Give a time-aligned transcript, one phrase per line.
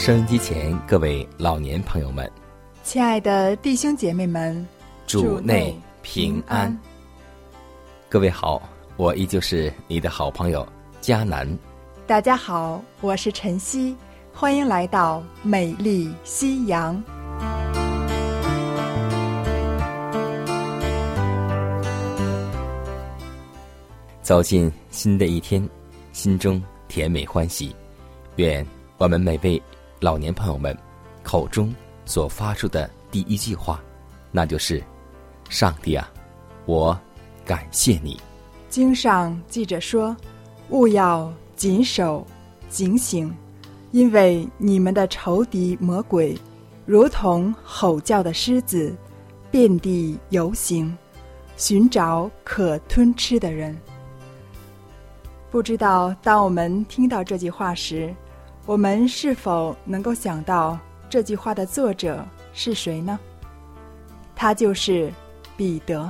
[0.00, 2.32] 收音机前各位老年朋友们，
[2.82, 4.66] 亲爱的弟兄姐妹们，
[5.06, 6.74] 主内平安。
[8.08, 8.62] 各位好，
[8.96, 10.66] 我依旧是你的好朋友
[11.02, 11.46] 佳南。
[12.06, 13.94] 大家好，我是晨曦，
[14.32, 16.98] 欢迎来到美丽夕阳。
[24.22, 25.68] 走进新的一天，
[26.14, 27.76] 心中甜美欢喜。
[28.36, 29.62] 愿我们每位。
[30.00, 30.74] 老年朋友们
[31.22, 31.74] 口中
[32.06, 33.82] 所发出的第一句话，
[34.32, 34.82] 那就是
[35.50, 36.10] ：“上帝啊，
[36.64, 36.98] 我
[37.44, 38.18] 感谢你。”
[38.70, 40.16] 经上记着说
[40.70, 42.26] ：“勿要谨守
[42.70, 43.30] 警醒，
[43.90, 46.34] 因为你们的仇敌魔鬼，
[46.86, 48.96] 如同吼叫的狮子，
[49.50, 50.96] 遍地游行，
[51.58, 53.76] 寻找可吞吃的人。”
[55.50, 58.14] 不知道当我们听到这句话时，
[58.70, 63.18] 我们是否能够想到这句话的作者是谁呢？
[64.36, 65.12] 他就是
[65.56, 66.08] 彼得。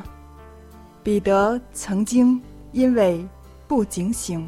[1.02, 2.38] 彼得曾经
[2.72, 3.26] 因为
[3.66, 4.46] 不警醒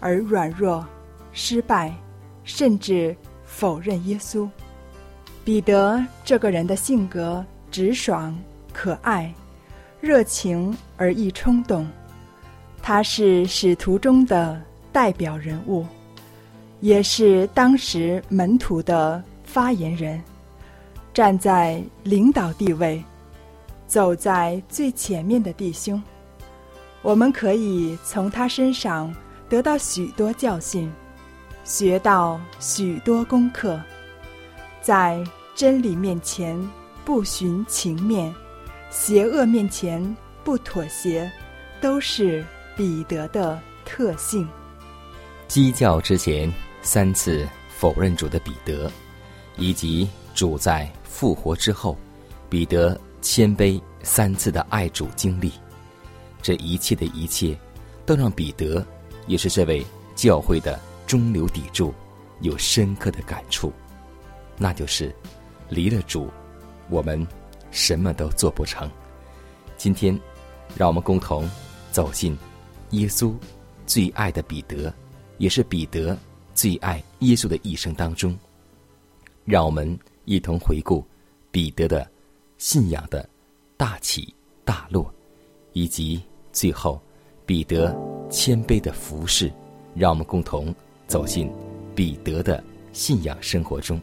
[0.00, 0.84] 而软弱、
[1.32, 1.94] 失败，
[2.42, 4.50] 甚至否认耶稣。
[5.44, 8.36] 彼得这个人的性格直爽、
[8.72, 9.32] 可爱、
[10.00, 11.88] 热情而易冲动，
[12.82, 14.60] 他是使徒中的
[14.90, 15.86] 代表人物。
[16.82, 20.20] 也是当时门徒的发言人，
[21.14, 23.00] 站在领导地位，
[23.86, 26.02] 走在最前面的弟兄，
[27.00, 29.14] 我们可以从他身上
[29.48, 30.90] 得到许多教训，
[31.62, 33.80] 学到许多功课，
[34.80, 35.22] 在
[35.54, 36.58] 真理面前
[37.04, 38.34] 不寻情面，
[38.90, 41.30] 邪恶面前不妥协，
[41.80, 42.44] 都是
[42.76, 44.48] 彼得的特性。
[45.46, 46.52] 鸡叫之前。
[46.82, 48.90] 三次否认主的彼得，
[49.56, 51.96] 以及主在复活之后，
[52.50, 55.52] 彼得谦卑三次的爱主经历，
[56.42, 57.56] 这一切的一切，
[58.04, 58.84] 都让彼得
[59.28, 59.84] 也是这位
[60.16, 61.94] 教会的中流砥柱，
[62.40, 63.72] 有深刻的感触，
[64.58, 65.14] 那就是
[65.68, 66.28] 离了主，
[66.90, 67.24] 我们
[67.70, 68.90] 什么都做不成。
[69.76, 70.18] 今天，
[70.76, 71.48] 让我们共同
[71.92, 72.36] 走进
[72.90, 73.32] 耶稣
[73.86, 74.92] 最爱的彼得，
[75.38, 76.18] 也是彼得。
[76.54, 78.36] 最爱耶稣的一生当中，
[79.44, 81.04] 让我们一同回顾
[81.50, 82.08] 彼得的
[82.58, 83.28] 信仰的
[83.76, 85.12] 大起大落，
[85.72, 87.00] 以及最后
[87.46, 87.94] 彼得
[88.30, 89.52] 谦卑的服饰，
[89.94, 90.74] 让我们共同
[91.06, 91.50] 走进
[91.94, 92.62] 彼得的
[92.92, 94.00] 信仰生活中。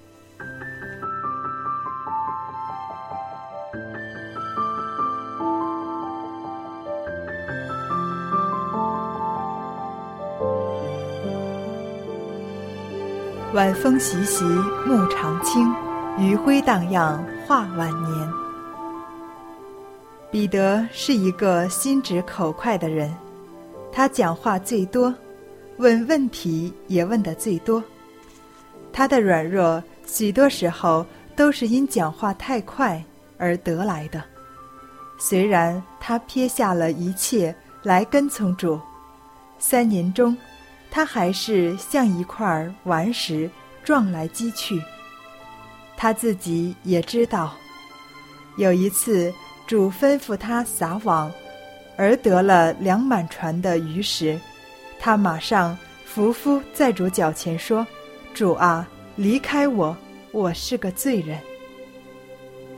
[13.60, 14.46] 晚风习习，
[14.86, 15.70] 木长青，
[16.18, 18.34] 余晖荡漾，画晚年。
[20.32, 23.14] 彼得是一个心直口快的人，
[23.92, 25.14] 他讲话最多，
[25.76, 27.84] 问问题也问得最多。
[28.94, 31.06] 他的软弱，许多时候
[31.36, 33.04] 都是因讲话太快
[33.38, 34.24] 而得来的。
[35.18, 37.54] 虽然他撇下了一切
[37.84, 38.80] 来跟从主，
[39.58, 40.34] 三年中。
[40.92, 43.50] 他还是像一块顽石
[43.84, 44.82] 撞来击去。
[45.96, 47.54] 他自己也知道，
[48.58, 49.34] 有一次
[49.68, 51.32] 主吩咐他撒网，
[51.98, 54.40] 而得了两满船的鱼时，
[55.00, 57.86] 他马上伏伏在主脚前说
[58.34, 59.96] ：“主啊，离开我，
[60.32, 61.38] 我是个罪人。”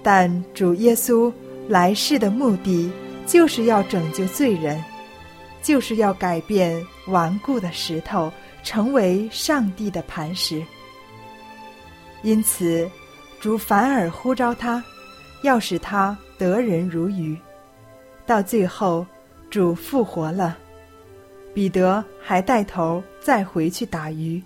[0.04, 1.32] 但主耶稣
[1.68, 2.92] 来世的目的，
[3.28, 4.84] 就是要拯救罪人。
[5.62, 8.32] 就是要改变顽固的石头，
[8.64, 10.64] 成为上帝的磐石。
[12.24, 12.90] 因此，
[13.40, 14.84] 主反而呼召他，
[15.44, 17.38] 要使他得人如鱼。
[18.26, 19.06] 到最后，
[19.50, 20.58] 主复活了，
[21.54, 24.42] 彼得还带头再回去打鱼。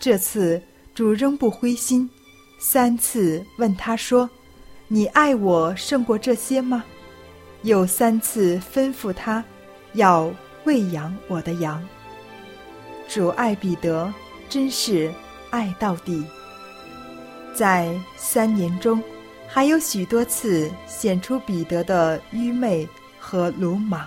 [0.00, 0.60] 这次
[0.94, 2.08] 主仍不灰心，
[2.58, 4.28] 三次问他说
[4.88, 6.82] ：“你爱我胜过这些吗？”
[7.62, 9.44] 又三次吩咐他，
[9.92, 10.32] 要
[10.64, 11.82] 喂养我的羊。
[13.08, 14.12] 主爱彼得，
[14.48, 15.12] 真是
[15.50, 16.24] 爱到底。
[17.54, 19.02] 在三年中，
[19.48, 24.06] 还有许多次显出彼得的愚昧和鲁莽。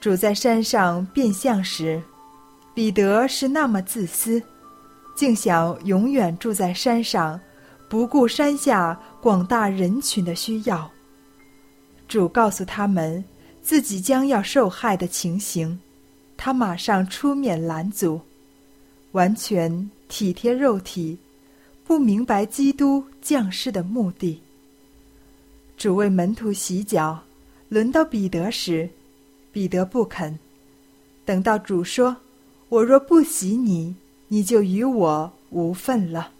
[0.00, 2.02] 主在山上变相时，
[2.74, 4.42] 彼得是那么自私，
[5.14, 7.40] 竟想永远住在山上，
[7.88, 10.90] 不顾山下广大人群的需要。
[12.08, 13.24] 主告诉他们
[13.62, 15.78] 自己将要受害的情形，
[16.36, 18.20] 他马上出面拦阻，
[19.12, 21.16] 完全体贴肉体，
[21.84, 24.40] 不明白基督降世的目的。
[25.76, 27.22] 主为门徒洗脚，
[27.68, 28.90] 轮到彼得时，
[29.52, 30.38] 彼得不肯。
[31.24, 32.16] 等到主说
[32.68, 33.94] ：“我若不洗你，
[34.28, 36.32] 你就与我无份了。”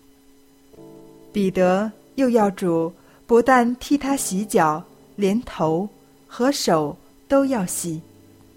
[1.33, 2.93] 彼得又要主
[3.27, 4.85] 不但替他洗脚。
[5.15, 5.87] 连头
[6.27, 6.97] 和手
[7.33, 7.99] 都要洗，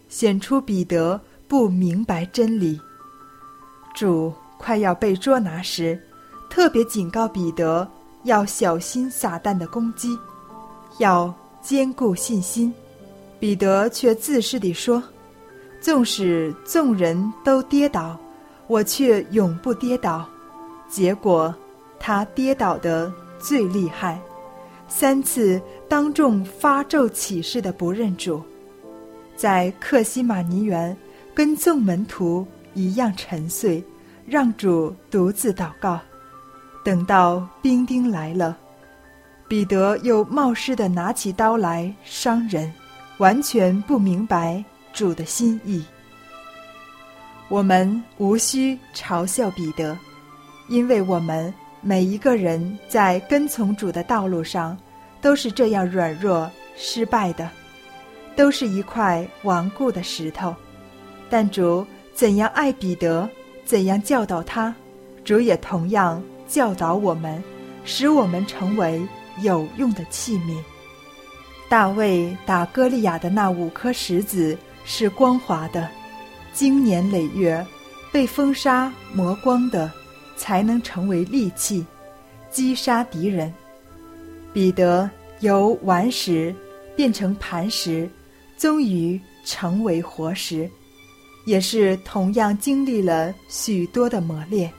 [0.10, 1.18] 显出彼得
[1.48, 2.77] 不明白真理。
[3.94, 5.98] 主快要被捉拿时，
[6.50, 7.89] 特别警告彼得
[8.24, 10.10] 要小心撒旦的攻击，
[10.98, 12.74] 要坚固信心。
[13.39, 15.01] 彼得却自恃地说
[15.80, 18.19] ：“纵使众人都跌倒，
[18.68, 20.27] 我却永不跌倒。”
[20.92, 21.56] 结果
[21.98, 24.19] 他跌倒的最厉害。
[24.89, 28.44] 三次当众发咒起誓的不认主，
[29.35, 30.95] 在克西马尼园
[31.33, 33.83] 跟众门徒一样沉睡，
[34.25, 35.99] 让主独自祷告。
[36.83, 38.57] 等到兵丁来了，
[39.47, 42.71] 彼得又冒失的拿起刀来伤人，
[43.17, 45.83] 完全不明白主的心意。
[47.49, 49.97] 我们无需嘲笑彼得，
[50.67, 51.53] 因为我们。
[51.88, 54.75] 每一个人在跟从主的道路上，
[55.21, 57.47] 都是这样软弱、失败的，
[58.35, 60.55] 都是一块顽固的石头。
[61.29, 63.27] 但主怎样爱彼得，
[63.63, 64.73] 怎样教导他，
[65.23, 67.43] 主也同样教导我们，
[67.83, 69.01] 使我们成为
[69.41, 70.57] 有用的器皿。
[71.67, 75.89] 大卫打歌利亚的那五颗石子是光滑的，
[76.53, 77.65] 经年累月
[78.11, 79.91] 被风沙磨光的。
[80.38, 81.85] 才能成为利器，
[82.51, 83.53] 击杀敌人。
[84.51, 85.09] 彼得
[85.39, 86.53] 由顽石
[86.93, 88.09] 变成磐石，
[88.57, 90.69] 终于成为活石，
[91.45, 94.71] 也是同样经历了许多的磨练。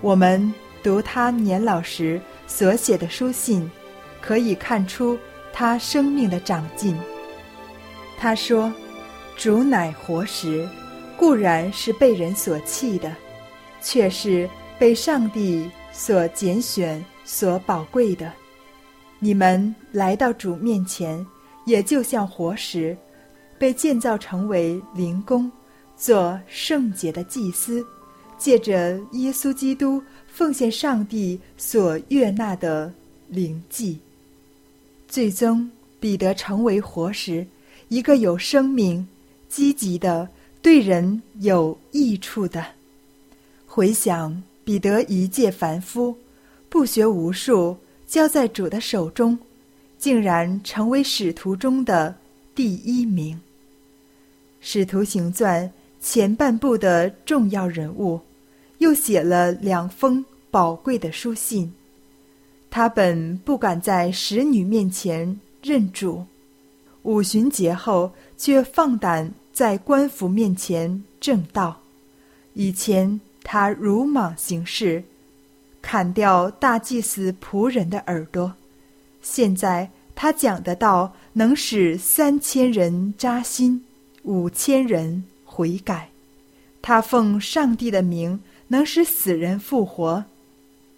[0.00, 0.52] 我们
[0.82, 3.70] 读他年老时所写的书信，
[4.20, 5.18] 可以看出
[5.52, 6.96] 他生命的长进。
[8.18, 8.72] 他说
[9.36, 10.68] ：“主乃活石，
[11.16, 13.12] 固然是被人所弃的。”
[13.82, 14.48] 却是
[14.80, 18.32] 被上帝所拣选、所宝贵的。
[19.20, 21.24] 你们来到主面前，
[21.66, 22.96] 也就像活石，
[23.58, 25.50] 被建造成为灵宫，
[25.96, 27.84] 做圣洁的祭司，
[28.38, 32.92] 借着耶稣基督奉献上帝所悦纳的
[33.28, 33.98] 灵祭。
[35.08, 37.46] 最终，彼得成为活石，
[37.88, 39.06] 一个有生命、
[39.48, 40.28] 积极的、
[40.62, 42.64] 对人有益处的。
[43.66, 46.16] 回想彼得一介凡夫，
[46.68, 47.76] 不学无术，
[48.06, 49.38] 交在主的手中，
[49.98, 52.14] 竟然成为使徒中的
[52.54, 53.40] 第一名。
[54.60, 58.20] 使徒行传前半部的重要人物，
[58.78, 61.72] 又写了两封宝贵的书信。
[62.70, 66.24] 他本不敢在使女面前认主，
[67.02, 71.80] 五旬节后却放胆在官府面前正道。
[72.54, 73.20] 以前。
[73.48, 75.04] 他鲁莽行事，
[75.80, 78.52] 砍掉大祭司仆人的耳朵。
[79.28, 83.84] 现在他讲的道能使三千人扎心，
[84.22, 86.10] 五千人悔改。
[86.80, 90.24] 他奉上帝的名能使死人复活，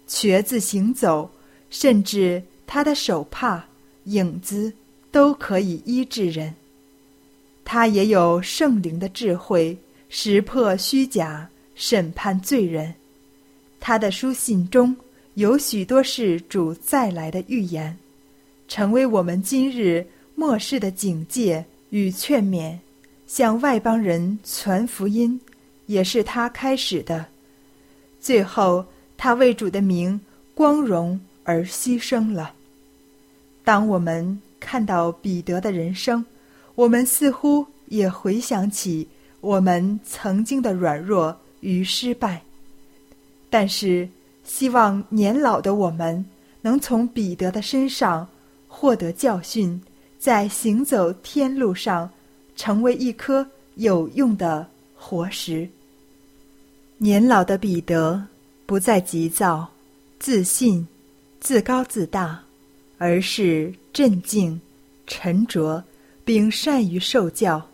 [0.05, 1.31] 瘸子行走，
[1.71, 3.65] 甚至他的手帕、
[4.03, 4.71] 影子
[5.11, 6.53] 都可以医治人。
[7.65, 9.75] 他也有圣灵的智慧，
[10.07, 11.49] 识破虚假。
[11.75, 12.93] 审判罪人，
[13.79, 14.93] 他的书信中
[15.35, 17.97] 有许多是主再来的预言，
[18.69, 22.77] 成为我们今日末世的警戒与劝勉。
[23.27, 25.39] 向外邦人传福音，
[25.87, 27.25] 也是他开始的。
[28.19, 28.85] 最后，
[29.17, 30.19] 他为主的名
[30.55, 32.53] 光荣而牺牲了。
[33.63, 36.25] 当我们看到彼得的人生，
[36.73, 39.07] 我们似乎也回想起
[39.41, 42.41] 我们曾经的软弱与失败。
[43.49, 44.09] 但是，
[44.43, 46.25] 希望年老的我们
[46.61, 48.27] 能从彼得的身上
[48.69, 49.81] 获得教训，
[50.17, 52.09] 在行走天路上
[52.55, 53.45] 成为一颗
[53.75, 55.67] 有用的活石。
[56.97, 58.25] 年老的彼得
[58.65, 59.67] 不再急躁、
[60.19, 60.87] 自信、
[61.41, 62.41] 自高自大，
[62.97, 64.61] 而是镇静、
[65.07, 65.83] 沉着，
[66.23, 67.67] 并善于受教。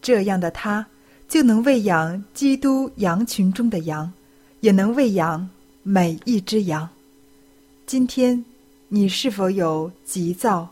[0.00, 0.86] 这样的他，
[1.28, 4.12] 就能喂养基督羊群中的羊。
[4.60, 5.48] 也能喂养
[5.82, 6.88] 每一只羊。
[7.86, 8.42] 今天，
[8.88, 10.68] 你是否有急躁、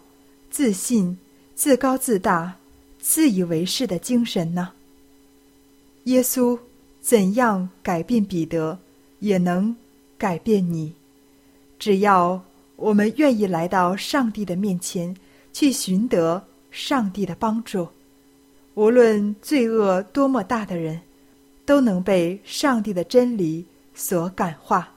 [0.51, 1.19] 自信、
[1.55, 2.57] 自高自大、
[2.99, 4.73] 自以为是的精神呢？
[6.05, 6.59] 耶稣
[7.01, 8.79] 怎样改变彼得，
[9.19, 9.75] 也能
[10.17, 10.93] 改变你。
[11.79, 12.45] 只要
[12.77, 15.17] 我们愿意来到上帝的面前，
[15.53, 17.89] 去寻得上帝的帮助，
[18.75, 21.01] 无论罪恶多么大的人，
[21.65, 23.67] 都能被上帝的真理。
[23.97, 24.93] 所感化，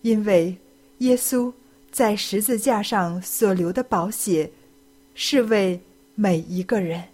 [0.00, 0.56] 因为
[1.00, 1.52] 耶稣
[1.92, 4.50] 在十字架上所流的宝血，
[5.14, 5.78] 是为
[6.14, 7.04] 每一个人，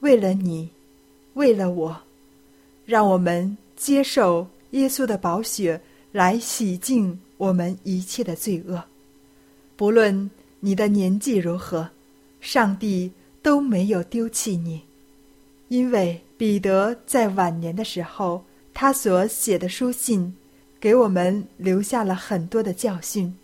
[0.00, 0.68] 为了你，
[1.34, 2.02] 为了我，
[2.84, 8.82] 让我们接受耶稣的宝血来洗净我们一切的罪恶。
[9.76, 11.88] 不论你的年纪如何，
[12.40, 14.82] 上帝都没有丢弃你，
[15.68, 20.34] 因为彼得在晚年的时候，他所写的书信。
[20.80, 23.36] 给我们留下了很多的教训。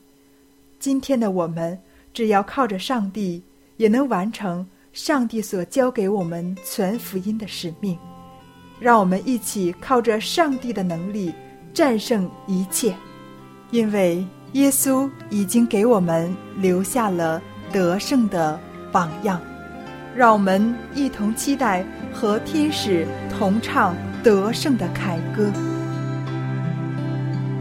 [0.78, 1.78] 今天的我们，
[2.12, 3.42] 只要靠着上帝，
[3.76, 7.98] 也能完成上帝所交给我们全福音的使命。
[8.78, 11.32] 让我们一起靠着上帝的能力
[11.72, 12.94] 战胜一切，
[13.70, 17.42] 因为耶稣已经给我们留下了
[17.72, 18.60] 得胜的
[18.92, 19.40] 榜样。
[20.14, 25.50] 让我们一同期待和天使同唱得胜的凯歌。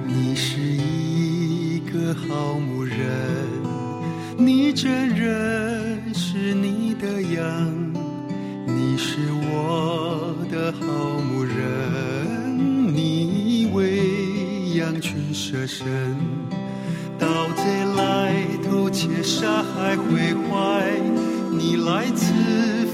[0.05, 2.57] 你是一个好，
[4.37, 7.93] 你真认识你的羊。
[8.67, 15.87] 你是我的好牧人，你为羊群舍身。
[17.17, 17.25] 盗
[17.55, 17.63] 贼
[17.95, 20.83] 来偷窃杀害毁坏，
[21.51, 22.33] 你来自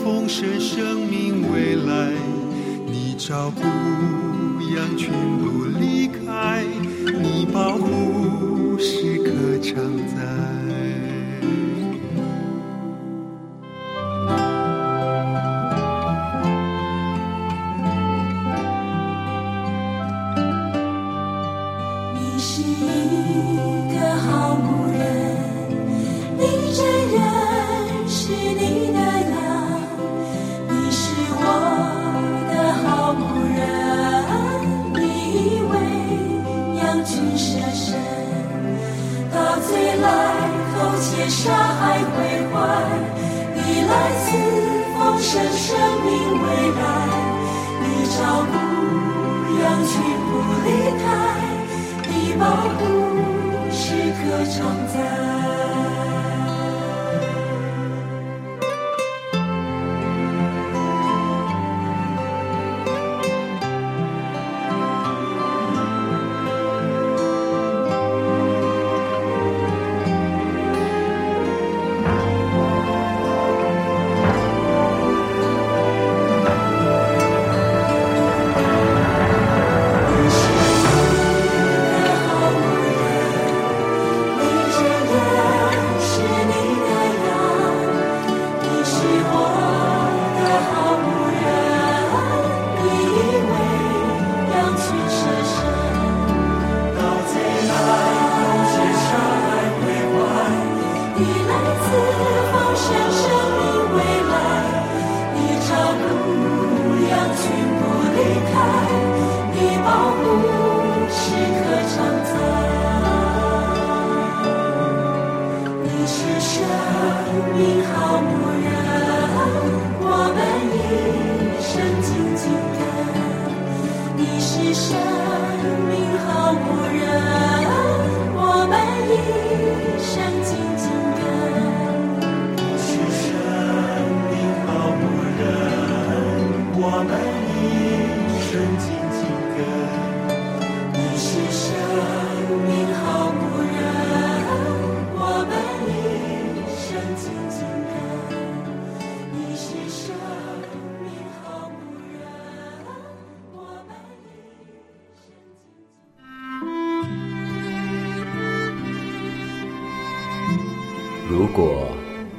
[0.03, 2.11] 丰盛生命未来，
[2.85, 3.61] 你照顾
[4.75, 6.07] 羊群不离
[41.01, 42.13] 千山海毁
[42.53, 42.55] 坏。
[43.55, 44.27] 你来自
[44.93, 45.67] 丰盛生
[46.05, 46.09] 命
[46.43, 46.45] 未
[46.77, 46.79] 来，
[47.81, 48.17] 你照
[48.51, 48.53] 顾
[49.59, 49.91] 羊群
[50.27, 50.31] 不
[50.63, 50.67] 离
[51.01, 51.03] 开，
[52.07, 52.41] 你保
[52.77, 52.79] 护
[53.71, 53.81] 时
[54.13, 54.55] 刻常
[54.93, 55.70] 在。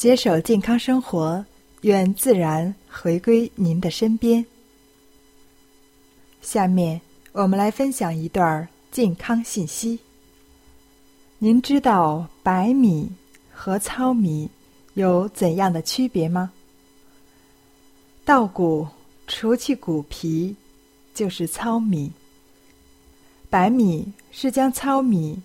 [0.00, 1.44] 携手健康生活，
[1.82, 4.42] 愿自然回归您的身边。
[6.40, 6.98] 下面
[7.32, 9.98] 我们来分享一段健康信息。
[11.38, 13.12] 您知道白米
[13.52, 14.48] 和糙米
[14.94, 16.50] 有怎样的区别吗？
[18.24, 18.88] 稻谷
[19.26, 20.56] 除去谷皮
[21.12, 22.10] 就是糙米，
[23.50, 25.38] 白米是将糙米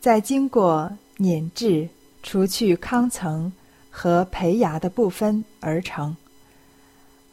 [0.00, 1.88] 再经过碾制
[2.24, 3.52] 除去糠层。
[3.94, 6.16] 和胚芽的部分而成，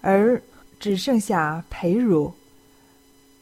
[0.02, 0.40] 而
[0.78, 2.32] 只剩下胚乳、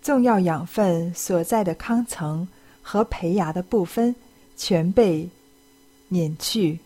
[0.03, 2.47] 重要养分所在的糠层
[2.81, 4.15] 和胚芽的部分
[4.55, 5.27] 全被
[6.07, 6.79] 碾去。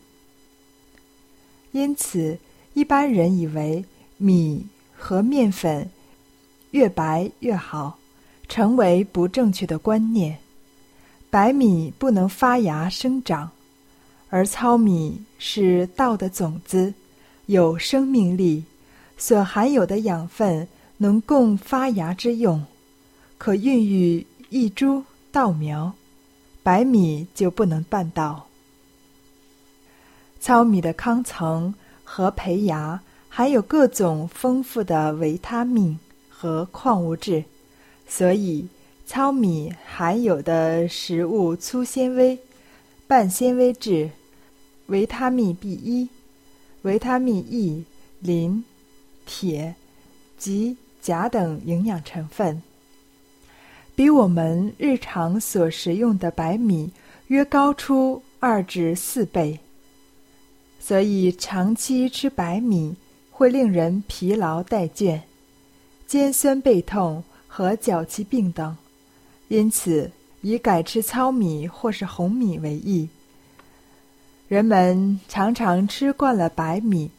[1.74, 2.40] 因此，
[2.74, 3.84] 一般人以为
[4.18, 4.66] 米
[4.98, 5.90] 和面粉
[6.72, 8.00] 越白越好，
[8.48, 10.38] 成为不正确的观念。
[11.30, 13.52] 白米不能发芽生长。
[14.34, 16.94] 而糙米是稻的种子，
[17.48, 18.64] 有生命力，
[19.18, 22.64] 所含有的养分能供发芽之用，
[23.38, 25.94] 可孕育一株稻苗。
[26.64, 28.48] 白米就不能办到。
[30.40, 37.44] 糙米的糠层和胚芽含有各种丰富的维他命和矿物质，
[38.08, 38.66] 所以
[39.06, 42.40] 糙米含有的食物粗纤维、
[43.08, 44.10] 半纤维质。
[44.88, 46.10] 维他命 B 一、
[46.82, 47.84] 维他命 E、
[48.20, 48.64] 磷、
[49.26, 49.76] 铁
[50.38, 52.62] 及钾等营养成分，
[53.96, 56.92] 比我们日常所食用的白米
[57.28, 59.60] 约高出二至四倍。
[60.80, 62.96] 所以，长期吃白米
[63.30, 65.22] 会令人疲劳怠倦、
[66.08, 68.76] 肩酸背痛和脚气病等。
[69.48, 70.10] 因此，
[70.42, 73.08] 以改吃糙米或是红米为宜。
[74.52, 77.10] 人们常常吃惯了白米，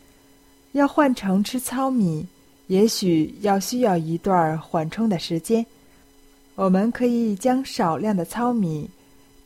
[0.73, 2.27] 要换成吃糙米，
[2.67, 5.65] 也许要需要一段缓冲的时间。
[6.57, 8.87] 我们可以将少量的糙米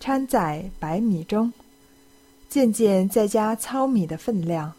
[0.00, 1.52] 掺在白米中，
[2.48, 4.72] 渐渐再加糙米的分量。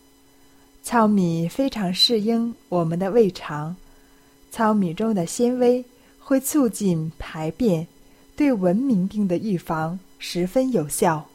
[0.83, 3.73] 糙米非常适应我们的胃肠，
[4.51, 5.81] 糙米中的纤维
[6.19, 7.87] 会促进排便，
[8.35, 11.25] 对文明病的预防十分有效。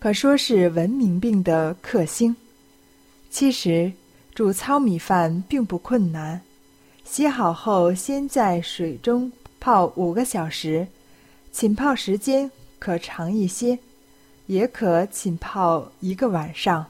[0.00, 2.34] 可说是文明病的克星。
[3.28, 3.92] 其实
[4.34, 6.40] 煮糙米饭并不困难，
[7.04, 10.86] 洗好后先在水中泡五个小时，
[11.52, 13.78] 浸泡时间可长一些，
[14.46, 16.86] 也可浸泡一个晚上。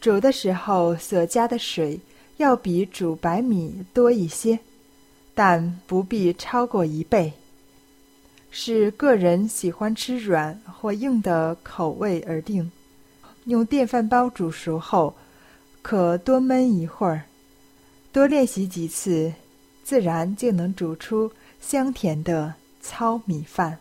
[0.00, 2.00] 煮的时候所加的水
[2.38, 4.58] 要比煮白米多一些，
[5.34, 7.30] 但不必超过一倍。
[8.50, 12.70] 是个人喜欢吃软或硬的口味而定。
[13.44, 15.14] 用电饭煲煮熟后，
[15.82, 17.22] 可多焖一会儿，
[18.12, 19.32] 多练习几次，
[19.84, 23.78] 自然就能煮出香甜的糙米饭。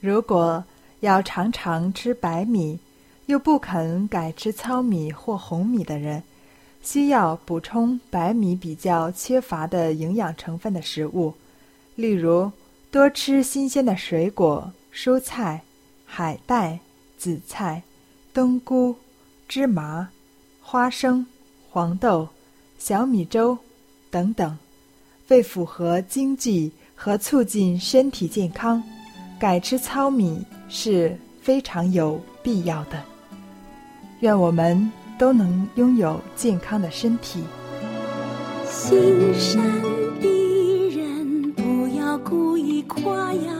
[0.00, 0.64] 如果
[1.00, 2.78] 要常常吃白米，
[3.26, 6.22] 又不肯改吃糙米或红米的人，
[6.80, 11.34] 需要补充白米比较缺乏的营养成分的食物，
[11.96, 12.50] 例如。
[12.90, 15.62] 多吃新鲜的水果、蔬菜、
[16.04, 16.80] 海带、
[17.16, 17.80] 紫菜、
[18.34, 18.96] 冬菇、
[19.46, 20.08] 芝麻、
[20.60, 21.24] 花生、
[21.70, 22.28] 黄豆、
[22.78, 23.56] 小米粥
[24.10, 24.58] 等等，
[25.28, 28.82] 为符合经济和促进身体健康，
[29.38, 33.00] 改吃糙米是非常有必要的。
[34.18, 37.44] 愿我们都能拥有健康的身体。
[38.68, 39.99] 心善。
[42.94, 43.52] 夸耀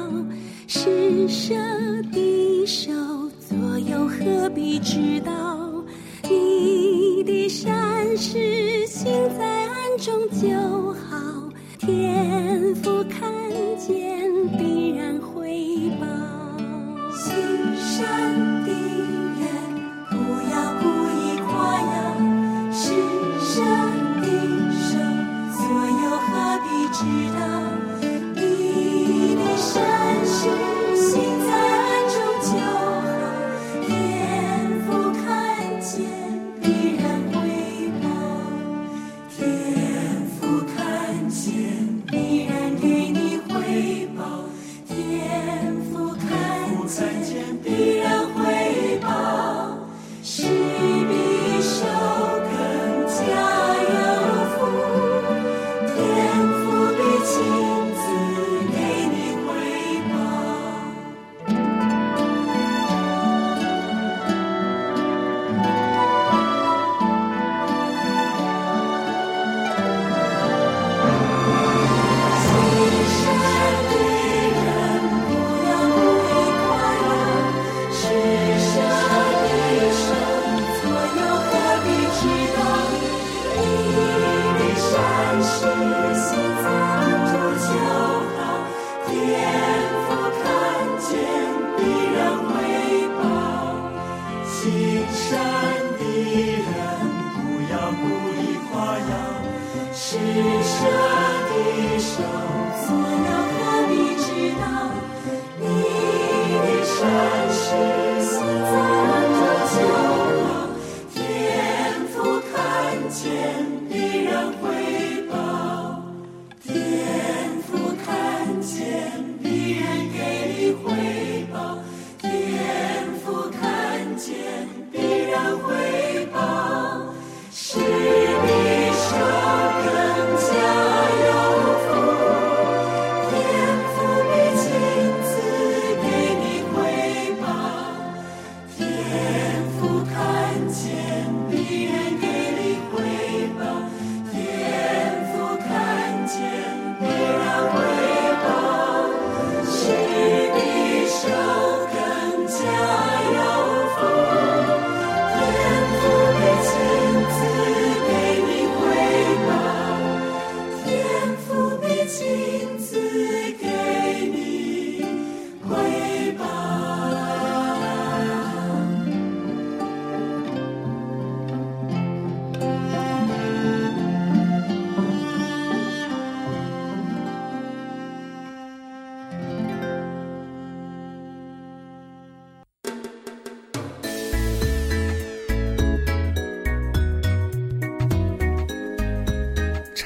[0.67, 1.55] 施舍
[2.13, 2.93] 的手，
[3.39, 5.85] 左右何必知道？
[6.25, 11.17] 你的善事心在暗中就好，
[11.79, 13.33] 天父看
[13.79, 16.07] 见必然回报。
[17.13, 17.33] 心
[17.77, 18.50] 善。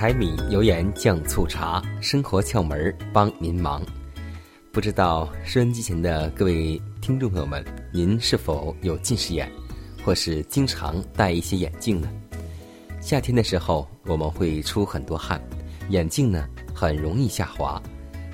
[0.04, 3.82] 柴米油盐酱醋茶，生活窍门帮您忙。
[4.70, 9.50] 不知道收音机前的各位听众朋友们，您是否有近视眼，
[10.04, 12.10] 或是经常戴一些眼镜呢？
[13.00, 15.42] 夏天的时候，我们会出很多汗，
[15.88, 17.82] 眼镜呢很容易下滑，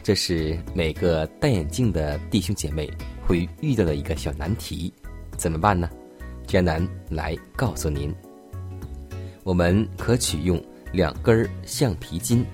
[0.03, 2.91] 这是每个戴眼镜的弟兄姐妹
[3.25, 4.93] 会遇到的一个小难题。
[5.37, 5.89] 怎么办呢？
[6.49, 8.13] 江南来告诉您，
[9.45, 10.61] 我们可取用。
[10.93, 12.45] 两根橡皮筋，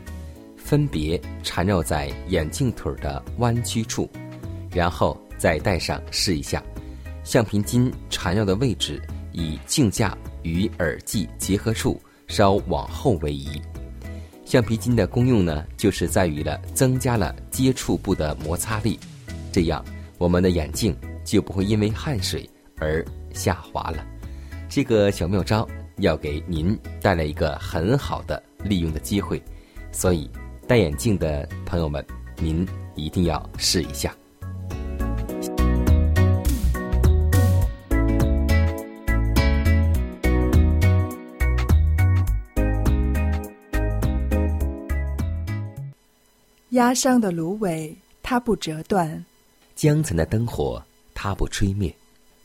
[0.57, 4.11] 分别缠绕在眼镜腿的弯曲处，
[4.70, 6.62] 然后再戴上试一下。
[7.25, 9.01] 橡皮筋缠绕的位置
[9.33, 13.61] 以镜架与耳际结合处稍往后为宜。
[14.44, 18.99] 橡皮筋的功用呢，就是在于了增加了接触部的摩擦力，
[19.51, 19.85] 这样
[20.18, 24.05] 我们的眼镜就不会因为汗水而下滑了。
[24.68, 25.66] 这个小妙招。
[25.98, 29.42] 要给您带来一个很好的利用的机会，
[29.90, 30.30] 所以
[30.68, 32.04] 戴眼镜的朋友们，
[32.37, 34.14] 您一定要试一下。
[46.70, 49.09] 压伤的芦苇，它不折断；
[49.74, 50.82] 江城的灯火，
[51.14, 51.94] 它不吹灭。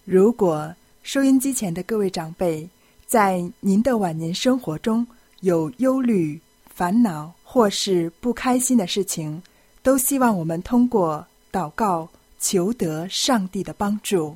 [0.06, 2.70] 如果收音机前的各位长辈。
[3.12, 5.06] 在您的晚年生活中
[5.42, 6.40] 有忧虑、
[6.74, 9.44] 烦恼或是不开心的事情，
[9.84, 12.08] 都希望我们通过祷告
[12.40, 14.34] 求得上帝的帮助。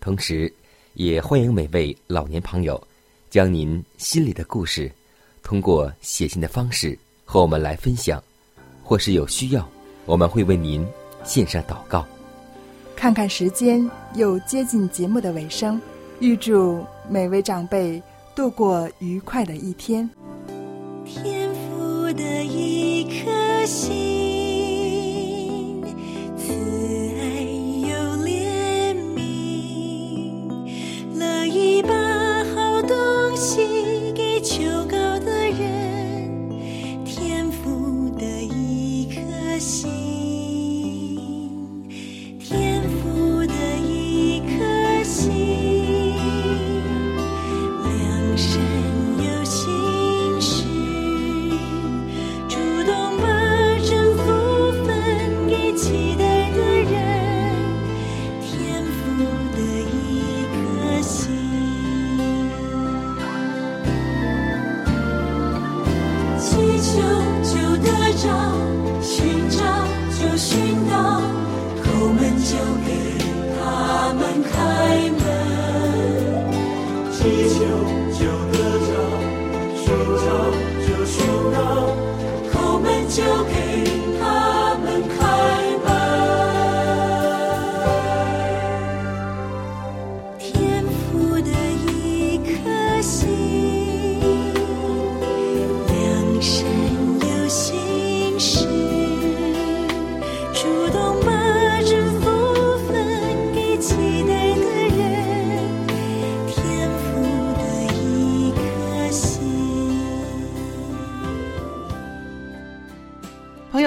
[0.00, 0.50] 同时，
[0.94, 2.82] 也欢迎每位老年朋友
[3.28, 4.90] 将您心里的故事
[5.42, 8.24] 通过写信的方式和我们来分享，
[8.82, 9.68] 或是有需要，
[10.06, 10.82] 我们会为您
[11.24, 12.06] 献上祷告。
[12.96, 15.78] 看看时间，又接近节目的尾声，
[16.20, 18.02] 预祝每位长辈。
[18.34, 20.08] 度过愉快的一天。
[21.04, 24.23] 天赋的一颗心。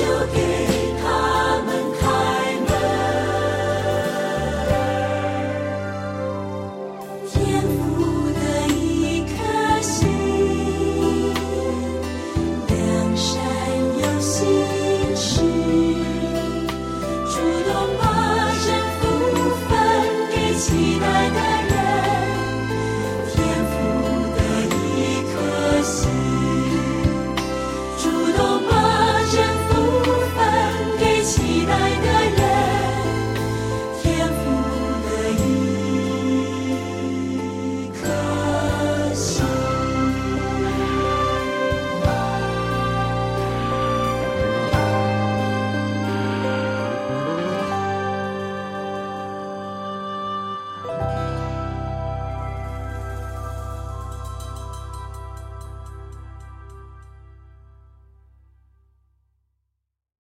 [0.00, 0.45] you give.